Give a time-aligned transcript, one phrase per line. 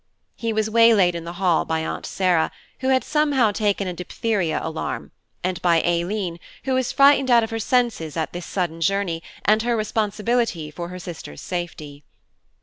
[0.35, 4.59] He was waylaid in the hall by Aunt Sarah, who had somehow taken a diphtheria
[4.63, 5.11] alarm,
[5.43, 9.61] and by Aileen, who was frightened out of her senses at this sudden journey and
[9.61, 12.03] her responsibility for her sister's safety.